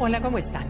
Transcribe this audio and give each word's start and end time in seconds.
Hola, 0.00 0.20
¿cómo 0.20 0.38
están? 0.38 0.66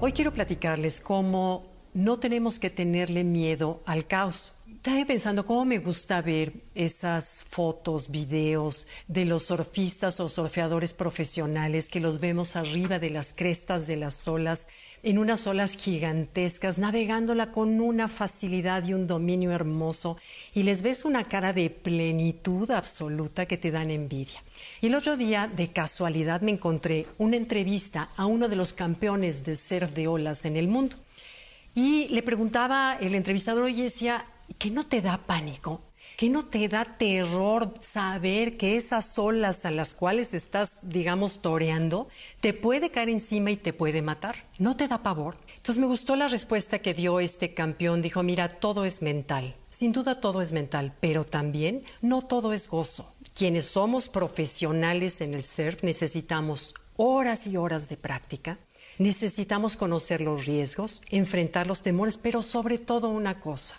Hoy 0.00 0.12
quiero 0.12 0.34
platicarles 0.34 1.00
cómo 1.00 1.62
no 1.94 2.18
tenemos 2.18 2.58
que 2.58 2.68
tenerle 2.68 3.22
miedo 3.22 3.80
al 3.86 4.08
caos. 4.08 4.54
Estaba 4.66 5.04
pensando 5.04 5.46
cómo 5.46 5.64
me 5.64 5.78
gusta 5.78 6.20
ver 6.20 6.52
esas 6.74 7.44
fotos, 7.44 8.10
videos 8.10 8.88
de 9.06 9.24
los 9.24 9.44
surfistas 9.44 10.18
o 10.18 10.28
surfeadores 10.28 10.92
profesionales 10.94 11.88
que 11.88 12.00
los 12.00 12.18
vemos 12.18 12.56
arriba 12.56 12.98
de 12.98 13.10
las 13.10 13.32
crestas 13.32 13.86
de 13.86 13.96
las 13.98 14.26
olas, 14.26 14.66
en 15.06 15.18
unas 15.18 15.46
olas 15.46 15.76
gigantescas, 15.76 16.80
navegándola 16.80 17.52
con 17.52 17.80
una 17.80 18.08
facilidad 18.08 18.84
y 18.84 18.92
un 18.92 19.06
dominio 19.06 19.52
hermoso, 19.52 20.18
y 20.52 20.64
les 20.64 20.82
ves 20.82 21.04
una 21.04 21.22
cara 21.22 21.52
de 21.52 21.70
plenitud 21.70 22.68
absoluta 22.72 23.46
que 23.46 23.56
te 23.56 23.70
dan 23.70 23.92
envidia. 23.92 24.42
Y 24.80 24.88
el 24.88 24.96
otro 24.96 25.16
día, 25.16 25.46
de 25.46 25.70
casualidad, 25.70 26.40
me 26.40 26.50
encontré 26.50 27.06
una 27.18 27.36
entrevista 27.36 28.08
a 28.16 28.26
uno 28.26 28.48
de 28.48 28.56
los 28.56 28.72
campeones 28.72 29.44
de 29.44 29.54
surf 29.54 29.92
de 29.92 30.08
olas 30.08 30.44
en 30.44 30.56
el 30.56 30.66
mundo. 30.66 30.96
Y 31.72 32.08
le 32.08 32.24
preguntaba 32.24 32.98
el 33.00 33.14
entrevistador 33.14 33.70
y 33.70 33.82
decía, 33.82 34.26
¿que 34.58 34.72
no 34.72 34.86
te 34.86 35.02
da 35.02 35.18
pánico? 35.18 35.82
¿Que 36.16 36.30
no 36.30 36.46
te 36.46 36.66
da 36.68 36.96
terror 36.96 37.74
saber 37.80 38.56
que 38.56 38.76
esas 38.76 39.18
olas 39.18 39.66
a 39.66 39.70
las 39.70 39.92
cuales 39.92 40.32
estás, 40.32 40.78
digamos, 40.80 41.42
toreando, 41.42 42.08
te 42.40 42.54
puede 42.54 42.90
caer 42.90 43.10
encima 43.10 43.50
y 43.50 43.58
te 43.58 43.74
puede 43.74 44.00
matar? 44.00 44.36
¿No 44.58 44.78
te 44.78 44.88
da 44.88 45.02
pavor? 45.02 45.36
Entonces 45.56 45.78
me 45.78 45.86
gustó 45.86 46.16
la 46.16 46.28
respuesta 46.28 46.78
que 46.78 46.94
dio 46.94 47.20
este 47.20 47.52
campeón. 47.52 48.00
Dijo, 48.00 48.22
mira, 48.22 48.48
todo 48.48 48.86
es 48.86 49.02
mental. 49.02 49.56
Sin 49.68 49.92
duda 49.92 50.18
todo 50.18 50.40
es 50.40 50.52
mental, 50.52 50.94
pero 51.00 51.26
también 51.26 51.84
no 52.00 52.22
todo 52.22 52.54
es 52.54 52.66
gozo. 52.66 53.12
Quienes 53.34 53.66
somos 53.66 54.08
profesionales 54.08 55.20
en 55.20 55.34
el 55.34 55.44
surf 55.44 55.82
necesitamos 55.82 56.74
horas 56.96 57.46
y 57.46 57.58
horas 57.58 57.90
de 57.90 57.98
práctica, 57.98 58.58
Necesitamos 58.98 59.76
conocer 59.76 60.22
los 60.22 60.46
riesgos, 60.46 61.02
enfrentar 61.10 61.66
los 61.66 61.82
temores, 61.82 62.16
pero 62.16 62.42
sobre 62.42 62.78
todo 62.78 63.10
una 63.10 63.40
cosa, 63.40 63.76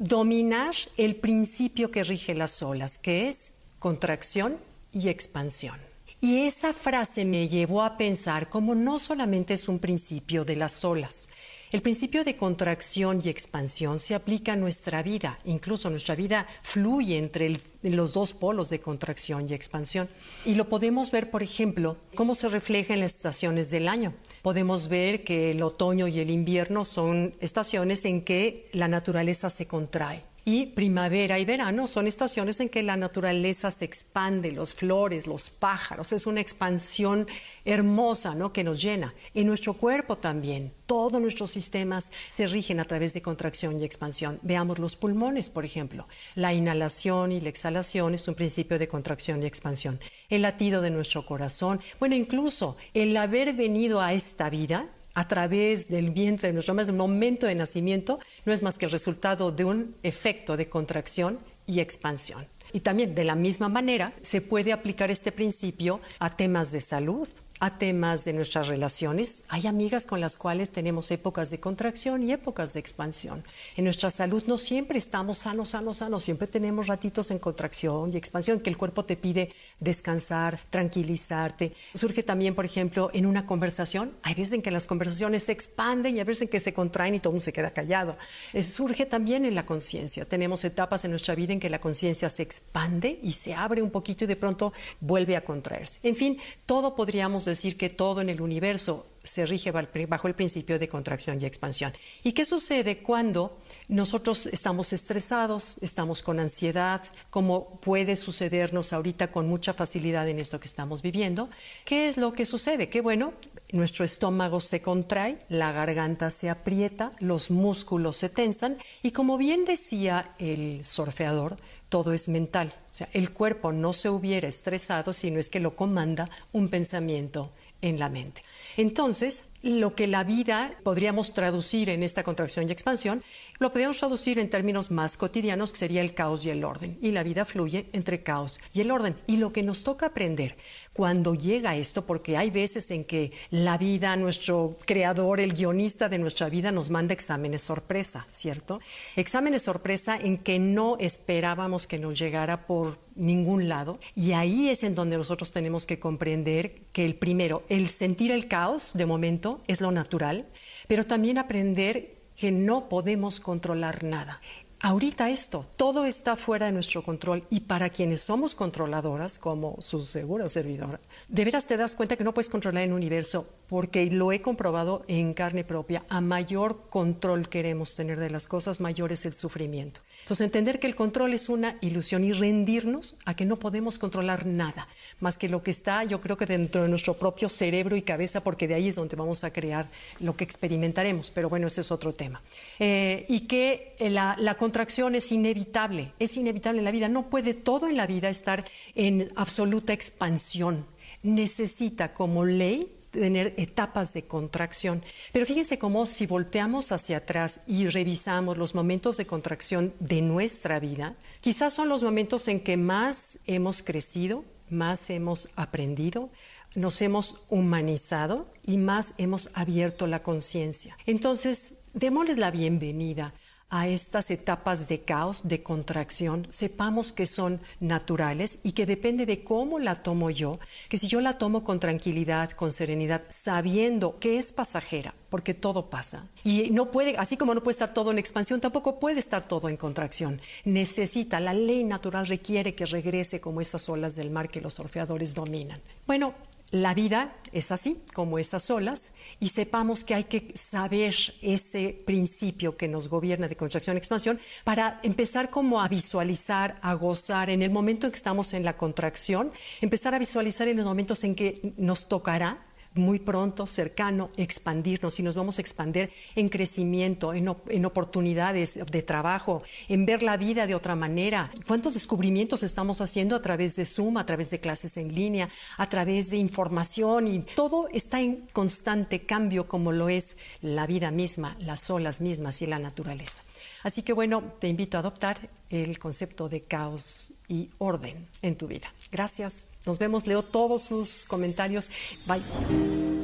dominar 0.00 0.74
el 0.96 1.14
principio 1.14 1.90
que 1.90 2.04
rige 2.04 2.34
las 2.34 2.62
olas, 2.62 2.96
que 2.96 3.28
es 3.28 3.56
contracción 3.78 4.56
y 4.92 5.10
expansión. 5.10 5.89
Y 6.20 6.42
esa 6.42 6.72
frase 6.72 7.24
me 7.24 7.48
llevó 7.48 7.82
a 7.82 7.96
pensar 7.96 8.48
cómo 8.50 8.74
no 8.74 8.98
solamente 8.98 9.54
es 9.54 9.68
un 9.68 9.78
principio 9.78 10.44
de 10.44 10.56
las 10.56 10.84
olas, 10.84 11.30
el 11.72 11.82
principio 11.82 12.24
de 12.24 12.36
contracción 12.36 13.20
y 13.24 13.28
expansión 13.28 14.00
se 14.00 14.16
aplica 14.16 14.54
a 14.54 14.56
nuestra 14.56 15.04
vida, 15.04 15.38
incluso 15.44 15.88
nuestra 15.88 16.16
vida 16.16 16.48
fluye 16.62 17.16
entre 17.16 17.60
los 17.84 18.12
dos 18.12 18.32
polos 18.32 18.70
de 18.70 18.80
contracción 18.80 19.48
y 19.48 19.54
expansión. 19.54 20.08
Y 20.44 20.56
lo 20.56 20.68
podemos 20.68 21.12
ver, 21.12 21.30
por 21.30 21.44
ejemplo, 21.44 21.96
cómo 22.16 22.34
se 22.34 22.48
refleja 22.48 22.94
en 22.94 23.00
las 23.00 23.14
estaciones 23.14 23.70
del 23.70 23.86
año. 23.86 24.14
Podemos 24.42 24.88
ver 24.88 25.22
que 25.22 25.52
el 25.52 25.62
otoño 25.62 26.08
y 26.08 26.18
el 26.18 26.30
invierno 26.30 26.84
son 26.84 27.36
estaciones 27.38 28.04
en 28.04 28.22
que 28.22 28.68
la 28.72 28.88
naturaleza 28.88 29.48
se 29.48 29.68
contrae 29.68 30.24
y 30.52 30.66
primavera 30.66 31.38
y 31.38 31.44
verano 31.44 31.86
son 31.86 32.08
estaciones 32.08 32.58
en 32.58 32.68
que 32.68 32.82
la 32.82 32.96
naturaleza 32.96 33.70
se 33.70 33.84
expande, 33.84 34.50
los 34.50 34.74
flores, 34.74 35.28
los 35.28 35.48
pájaros, 35.48 36.12
es 36.12 36.26
una 36.26 36.40
expansión 36.40 37.28
hermosa, 37.64 38.34
¿no? 38.34 38.52
que 38.52 38.64
nos 38.64 38.82
llena. 38.82 39.14
En 39.32 39.46
nuestro 39.46 39.74
cuerpo 39.74 40.18
también, 40.18 40.72
todos 40.86 41.20
nuestros 41.20 41.52
sistemas 41.52 42.10
se 42.26 42.48
rigen 42.48 42.80
a 42.80 42.84
través 42.84 43.14
de 43.14 43.22
contracción 43.22 43.80
y 43.80 43.84
expansión. 43.84 44.40
Veamos 44.42 44.80
los 44.80 44.96
pulmones, 44.96 45.50
por 45.50 45.64
ejemplo. 45.64 46.08
La 46.34 46.52
inhalación 46.52 47.30
y 47.30 47.40
la 47.40 47.48
exhalación 47.48 48.14
es 48.14 48.26
un 48.26 48.34
principio 48.34 48.80
de 48.80 48.88
contracción 48.88 49.44
y 49.44 49.46
expansión. 49.46 50.00
El 50.30 50.42
latido 50.42 50.82
de 50.82 50.90
nuestro 50.90 51.24
corazón, 51.26 51.80
bueno, 52.00 52.16
incluso 52.16 52.76
el 52.92 53.16
haber 53.16 53.54
venido 53.54 54.00
a 54.00 54.14
esta 54.14 54.50
vida 54.50 54.88
a 55.20 55.28
través 55.28 55.88
del 55.88 56.08
vientre 56.12 56.48
de 56.48 56.54
nuestro 56.54 56.72
madre, 56.72 56.92
el 56.92 56.96
momento 56.96 57.46
de 57.46 57.54
nacimiento, 57.54 58.20
no 58.46 58.54
es 58.54 58.62
más 58.62 58.78
que 58.78 58.86
el 58.86 58.90
resultado 58.90 59.52
de 59.52 59.66
un 59.66 59.94
efecto 60.02 60.56
de 60.56 60.70
contracción 60.70 61.38
y 61.66 61.80
expansión. 61.80 62.46
Y 62.72 62.80
también 62.80 63.14
de 63.14 63.24
la 63.24 63.34
misma 63.34 63.68
manera 63.68 64.14
se 64.22 64.40
puede 64.40 64.72
aplicar 64.72 65.10
este 65.10 65.30
principio 65.30 66.00
a 66.20 66.34
temas 66.36 66.72
de 66.72 66.80
salud, 66.80 67.28
a 67.60 67.76
temas 67.78 68.24
de 68.24 68.32
nuestras 68.32 68.68
relaciones. 68.68 69.44
Hay 69.48 69.66
amigas 69.66 70.06
con 70.06 70.20
las 70.20 70.38
cuales 70.38 70.70
tenemos 70.70 71.10
épocas 71.10 71.50
de 71.50 71.60
contracción 71.60 72.22
y 72.22 72.32
épocas 72.32 72.72
de 72.72 72.80
expansión. 72.80 73.44
En 73.76 73.84
nuestra 73.84 74.10
salud 74.10 74.42
no 74.46 74.56
siempre 74.56 74.98
estamos 74.98 75.38
sanos, 75.38 75.70
sanos, 75.70 75.98
sanos. 75.98 76.24
Siempre 76.24 76.48
tenemos 76.48 76.86
ratitos 76.86 77.30
en 77.30 77.38
contracción 77.38 78.12
y 78.12 78.16
expansión 78.16 78.60
que 78.60 78.70
el 78.70 78.78
cuerpo 78.78 79.04
te 79.04 79.16
pide 79.16 79.52
descansar, 79.78 80.58
tranquilizarte. 80.70 81.74
Surge 81.92 82.22
también, 82.22 82.54
por 82.54 82.64
ejemplo, 82.64 83.10
en 83.12 83.26
una 83.26 83.44
conversación. 83.44 84.12
Hay 84.22 84.34
veces 84.34 84.54
en 84.54 84.62
que 84.62 84.70
las 84.70 84.86
conversaciones 84.86 85.44
se 85.44 85.52
expanden 85.52 86.16
y 86.16 86.18
hay 86.18 86.24
veces 86.24 86.42
en 86.42 86.48
que 86.48 86.60
se 86.60 86.72
contraen 86.72 87.14
y 87.14 87.20
todo 87.20 87.32
mundo 87.32 87.44
se 87.44 87.52
queda 87.52 87.72
callado. 87.72 88.16
surge 88.62 89.04
también 89.04 89.44
en 89.44 89.54
la 89.54 89.66
conciencia. 89.66 90.24
Tenemos 90.24 90.64
etapas 90.64 91.04
en 91.04 91.10
nuestra 91.10 91.34
vida 91.34 91.52
en 91.52 91.60
que 91.60 91.68
la 91.68 91.80
conciencia 91.80 92.30
se 92.30 92.42
expande 92.42 93.18
y 93.22 93.32
se 93.32 93.52
abre 93.52 93.82
un 93.82 93.90
poquito 93.90 94.24
y 94.24 94.26
de 94.26 94.36
pronto 94.36 94.72
vuelve 95.00 95.36
a 95.36 95.44
contraerse. 95.44 96.00
En 96.02 96.16
fin, 96.16 96.38
todo 96.64 96.96
podríamos 96.96 97.49
decir 97.50 97.76
que 97.76 97.90
todo 97.90 98.20
en 98.20 98.30
el 98.30 98.40
universo 98.40 99.06
se 99.22 99.44
rige 99.44 99.70
bajo 99.70 100.28
el 100.28 100.34
principio 100.34 100.78
de 100.78 100.88
contracción 100.88 101.40
y 101.40 101.44
expansión. 101.44 101.92
¿Y 102.24 102.32
qué 102.32 102.44
sucede 102.44 103.02
cuando 103.02 103.58
nosotros 103.88 104.46
estamos 104.46 104.92
estresados, 104.92 105.76
estamos 105.82 106.22
con 106.22 106.40
ansiedad, 106.40 107.02
como 107.28 107.78
puede 107.80 108.16
sucedernos 108.16 108.92
ahorita 108.92 109.30
con 109.30 109.48
mucha 109.48 109.74
facilidad 109.74 110.26
en 110.28 110.38
esto 110.38 110.58
que 110.58 110.66
estamos 110.66 111.02
viviendo? 111.02 111.50
¿Qué 111.84 112.08
es 112.08 112.16
lo 112.16 112.32
que 112.32 112.46
sucede? 112.46 112.88
Que 112.88 113.02
bueno, 113.02 113.34
nuestro 113.72 114.04
estómago 114.04 114.60
se 114.60 114.80
contrae, 114.80 115.38
la 115.48 115.72
garganta 115.72 116.30
se 116.30 116.48
aprieta, 116.48 117.12
los 117.18 117.50
músculos 117.50 118.16
se 118.16 118.30
tensan 118.30 118.78
y 119.02 119.10
como 119.10 119.36
bien 119.36 119.64
decía 119.64 120.34
el 120.38 120.84
surfeador, 120.84 121.56
todo 121.90 122.14
es 122.14 122.30
mental. 122.30 122.72
O 122.90 122.94
sea, 122.94 123.10
el 123.12 123.32
cuerpo 123.32 123.72
no 123.72 123.92
se 123.92 124.08
hubiera 124.08 124.48
estresado 124.48 125.12
si 125.12 125.30
no 125.30 125.38
es 125.38 125.50
que 125.50 125.60
lo 125.60 125.76
comanda 125.76 126.30
un 126.52 126.70
pensamiento 126.70 127.52
en 127.82 127.98
la 127.98 128.08
mente. 128.08 128.42
Entonces, 128.76 129.50
lo 129.62 129.94
que 129.94 130.06
la 130.06 130.24
vida 130.24 130.72
podríamos 130.82 131.34
traducir 131.34 131.90
en 131.90 132.02
esta 132.02 132.22
contracción 132.22 132.68
y 132.68 132.72
expansión, 132.72 133.22
lo 133.58 133.70
podríamos 133.70 133.98
traducir 133.98 134.38
en 134.38 134.48
términos 134.48 134.90
más 134.90 135.16
cotidianos, 135.16 135.72
que 135.72 135.78
sería 135.78 136.00
el 136.00 136.14
caos 136.14 136.46
y 136.46 136.50
el 136.50 136.64
orden. 136.64 136.98
Y 137.02 137.10
la 137.10 137.22
vida 137.22 137.44
fluye 137.44 137.86
entre 137.92 138.22
caos 138.22 138.58
y 138.72 138.80
el 138.80 138.90
orden. 138.90 139.16
Y 139.26 139.36
lo 139.36 139.52
que 139.52 139.62
nos 139.62 139.84
toca 139.84 140.06
aprender 140.06 140.56
cuando 140.92 141.34
llega 141.34 141.76
esto, 141.76 142.06
porque 142.06 142.36
hay 142.36 142.50
veces 142.50 142.90
en 142.90 143.04
que 143.04 143.32
la 143.50 143.78
vida, 143.78 144.16
nuestro 144.16 144.76
creador, 144.86 145.40
el 145.40 145.52
guionista 145.52 146.08
de 146.08 146.18
nuestra 146.18 146.48
vida 146.48 146.72
nos 146.72 146.90
manda 146.90 147.14
exámenes 147.14 147.62
sorpresa, 147.62 148.26
¿cierto? 148.28 148.80
Exámenes 149.16 149.62
sorpresa 149.62 150.16
en 150.16 150.38
que 150.38 150.58
no 150.58 150.96
esperábamos 150.98 151.86
que 151.86 151.98
nos 151.98 152.18
llegara 152.18 152.66
por 152.66 152.98
ningún 153.14 153.68
lado. 153.68 153.98
Y 154.16 154.32
ahí 154.32 154.68
es 154.68 154.82
en 154.84 154.94
donde 154.94 155.16
nosotros 155.16 155.52
tenemos 155.52 155.86
que 155.86 155.98
comprender 155.98 156.82
que 156.92 157.04
el 157.04 157.14
primero, 157.14 157.62
el 157.68 157.88
sentir 157.88 158.30
el 158.30 158.48
caos 158.48 158.92
de 158.94 159.06
momento 159.06 159.49
es 159.66 159.80
lo 159.80 159.92
natural, 159.92 160.46
pero 160.86 161.04
también 161.04 161.38
aprender 161.38 162.20
que 162.36 162.50
no 162.50 162.88
podemos 162.88 163.40
controlar 163.40 164.02
nada. 164.02 164.40
Ahorita 164.82 165.28
esto, 165.28 165.66
todo 165.76 166.06
está 166.06 166.36
fuera 166.36 166.64
de 166.64 166.72
nuestro 166.72 167.02
control 167.02 167.44
y 167.50 167.60
para 167.60 167.90
quienes 167.90 168.22
somos 168.22 168.54
controladoras, 168.54 169.38
como 169.38 169.76
su 169.80 170.02
segura 170.02 170.48
servidora, 170.48 171.00
de 171.28 171.44
veras 171.44 171.66
te 171.66 171.76
das 171.76 171.94
cuenta 171.94 172.16
que 172.16 172.24
no 172.24 172.32
puedes 172.32 172.48
controlar 172.48 172.84
el 172.84 172.94
universo 172.94 173.46
porque 173.68 174.06
lo 174.06 174.32
he 174.32 174.40
comprobado 174.40 175.04
en 175.06 175.34
carne 175.34 175.64
propia. 175.64 176.02
A 176.08 176.22
mayor 176.22 176.88
control 176.88 177.50
queremos 177.50 177.94
tener 177.94 178.18
de 178.18 178.30
las 178.30 178.48
cosas, 178.48 178.80
mayor 178.80 179.12
es 179.12 179.26
el 179.26 179.34
sufrimiento. 179.34 180.00
Entonces, 180.20 180.44
entender 180.44 180.78
que 180.78 180.86
el 180.86 180.94
control 180.94 181.34
es 181.34 181.48
una 181.48 181.76
ilusión 181.80 182.24
y 182.24 182.32
rendirnos 182.32 183.18
a 183.24 183.34
que 183.34 183.44
no 183.44 183.58
podemos 183.58 183.98
controlar 183.98 184.46
nada, 184.46 184.88
más 185.18 185.36
que 185.36 185.48
lo 185.48 185.62
que 185.62 185.70
está, 185.70 186.04
yo 186.04 186.20
creo 186.20 186.36
que 186.36 186.46
dentro 186.46 186.82
de 186.82 186.88
nuestro 186.88 187.14
propio 187.14 187.48
cerebro 187.48 187.96
y 187.96 188.02
cabeza, 188.02 188.42
porque 188.42 188.68
de 188.68 188.74
ahí 188.74 188.88
es 188.88 188.94
donde 188.94 189.16
vamos 189.16 189.42
a 189.44 189.52
crear 189.52 189.86
lo 190.20 190.36
que 190.36 190.44
experimentaremos. 190.44 191.30
Pero 191.30 191.48
bueno, 191.48 191.66
ese 191.66 191.80
es 191.80 191.90
otro 191.90 192.14
tema. 192.14 192.42
Eh, 192.78 193.26
y 193.28 193.40
que 193.40 193.96
la, 193.98 194.36
la 194.38 194.54
contracción 194.56 195.14
es 195.14 195.32
inevitable, 195.32 196.12
es 196.18 196.36
inevitable 196.36 196.78
en 196.78 196.84
la 196.84 196.92
vida. 196.92 197.08
No 197.08 197.28
puede 197.28 197.54
todo 197.54 197.88
en 197.88 197.96
la 197.96 198.06
vida 198.06 198.28
estar 198.28 198.64
en 198.94 199.30
absoluta 199.36 199.92
expansión. 199.92 200.86
Necesita 201.22 202.14
como 202.14 202.44
ley 202.44 202.99
tener 203.10 203.54
etapas 203.56 204.12
de 204.12 204.22
contracción. 204.22 205.02
Pero 205.32 205.46
fíjense 205.46 205.78
cómo 205.78 206.06
si 206.06 206.26
volteamos 206.26 206.92
hacia 206.92 207.18
atrás 207.18 207.60
y 207.66 207.88
revisamos 207.88 208.56
los 208.56 208.74
momentos 208.74 209.16
de 209.16 209.26
contracción 209.26 209.92
de 210.00 210.22
nuestra 210.22 210.80
vida, 210.80 211.16
quizás 211.40 211.72
son 211.72 211.88
los 211.88 212.02
momentos 212.02 212.48
en 212.48 212.60
que 212.60 212.76
más 212.76 213.40
hemos 213.46 213.82
crecido, 213.82 214.44
más 214.68 215.10
hemos 215.10 215.50
aprendido, 215.56 216.30
nos 216.76 217.02
hemos 217.02 217.42
humanizado 217.48 218.52
y 218.64 218.78
más 218.78 219.14
hemos 219.18 219.50
abierto 219.54 220.06
la 220.06 220.22
conciencia. 220.22 220.96
Entonces, 221.06 221.74
démosles 221.94 222.38
la 222.38 222.50
bienvenida 222.50 223.34
a 223.70 223.86
estas 223.86 224.30
etapas 224.32 224.88
de 224.88 225.00
caos, 225.00 225.46
de 225.46 225.62
contracción, 225.62 226.46
sepamos 226.50 227.12
que 227.12 227.26
son 227.26 227.60
naturales 227.78 228.58
y 228.64 228.72
que 228.72 228.84
depende 228.84 229.26
de 229.26 229.44
cómo 229.44 229.78
la 229.78 230.02
tomo 230.02 230.30
yo, 230.30 230.58
que 230.88 230.98
si 230.98 231.06
yo 231.06 231.20
la 231.20 231.38
tomo 231.38 231.62
con 231.62 231.78
tranquilidad, 231.78 232.50
con 232.50 232.72
serenidad, 232.72 233.22
sabiendo 233.28 234.18
que 234.18 234.38
es 234.38 234.52
pasajera, 234.52 235.14
porque 235.30 235.54
todo 235.54 235.88
pasa. 235.88 236.26
Y 236.42 236.70
no 236.70 236.90
puede, 236.90 237.16
así 237.16 237.36
como 237.36 237.54
no 237.54 237.62
puede 237.62 237.74
estar 237.74 237.94
todo 237.94 238.10
en 238.10 238.18
expansión, 238.18 238.60
tampoco 238.60 238.98
puede 238.98 239.20
estar 239.20 239.46
todo 239.46 239.68
en 239.68 239.76
contracción. 239.76 240.40
Necesita, 240.64 241.38
la 241.38 241.54
ley 241.54 241.84
natural 241.84 242.26
requiere 242.26 242.74
que 242.74 242.86
regrese 242.86 243.40
como 243.40 243.60
esas 243.60 243.88
olas 243.88 244.16
del 244.16 244.30
mar 244.30 244.50
que 244.50 244.60
los 244.60 244.74
surfeadores 244.74 245.34
dominan. 245.34 245.80
Bueno, 246.06 246.34
la 246.70 246.94
vida 246.94 247.36
es 247.52 247.72
así, 247.72 248.00
como 248.14 248.38
esas 248.38 248.70
olas, 248.70 249.12
y 249.40 249.48
sepamos 249.48 250.04
que 250.04 250.14
hay 250.14 250.24
que 250.24 250.52
saber 250.54 251.14
ese 251.42 252.00
principio 252.06 252.76
que 252.76 252.86
nos 252.86 253.08
gobierna 253.08 253.48
de 253.48 253.56
contracción-expansión 253.56 254.38
para 254.62 255.00
empezar 255.02 255.50
como 255.50 255.80
a 255.80 255.88
visualizar, 255.88 256.78
a 256.82 256.94
gozar 256.94 257.50
en 257.50 257.62
el 257.62 257.70
momento 257.70 258.06
en 258.06 258.12
que 258.12 258.16
estamos 258.16 258.54
en 258.54 258.64
la 258.64 258.76
contracción, 258.76 259.52
empezar 259.80 260.14
a 260.14 260.18
visualizar 260.18 260.68
en 260.68 260.76
los 260.76 260.86
momentos 260.86 261.24
en 261.24 261.34
que 261.34 261.72
nos 261.76 262.08
tocará 262.08 262.64
muy 262.94 263.20
pronto, 263.20 263.66
cercano, 263.66 264.30
expandirnos 264.36 265.20
y 265.20 265.22
nos 265.22 265.36
vamos 265.36 265.58
a 265.58 265.62
expandir 265.62 266.10
en 266.34 266.48
crecimiento, 266.48 267.32
en, 267.32 267.54
en, 267.68 267.84
oportunidades 267.84 268.80
de 268.84 269.02
trabajo, 269.02 269.62
en 269.88 270.06
ver 270.06 270.22
la 270.22 270.36
vida 270.36 270.66
de 270.66 270.74
otra 270.74 270.96
manera. 270.96 271.50
¿Cuántos 271.66 271.94
descubrimientos 271.94 272.62
estamos 272.62 273.00
haciendo 273.00 273.36
a 273.36 273.42
través 273.42 273.76
de 273.76 273.86
Zoom, 273.86 274.16
a 274.16 274.26
través 274.26 274.50
de 274.50 274.60
clases 274.60 274.96
en 274.96 275.14
línea, 275.14 275.48
a 275.76 275.88
través 275.88 276.30
de 276.30 276.36
información? 276.36 277.28
Y 277.28 277.40
todo 277.40 277.88
está 277.92 278.20
en 278.20 278.46
constante 278.52 279.24
cambio 279.24 279.68
como 279.68 279.92
lo 279.92 280.08
es 280.08 280.36
la 280.60 280.86
vida 280.86 281.10
misma, 281.10 281.56
las 281.60 281.90
olas 281.90 282.20
mismas 282.20 282.60
y 282.62 282.66
la 282.66 282.78
naturaleza. 282.78 283.44
Así 283.82 284.02
que 284.02 284.12
bueno, 284.12 284.42
te 284.58 284.68
invito 284.68 284.96
a 284.96 285.00
adoptar 285.00 285.50
el 285.70 285.98
concepto 285.98 286.48
de 286.48 286.62
caos 286.62 287.34
y 287.48 287.70
orden 287.78 288.28
en 288.42 288.56
tu 288.56 288.66
vida. 288.66 288.92
Gracias. 289.12 289.66
Nos 289.86 289.98
vemos. 289.98 290.26
Leo 290.26 290.42
todos 290.42 290.82
sus 290.82 291.24
comentarios. 291.26 291.90
Bye. 292.26 293.19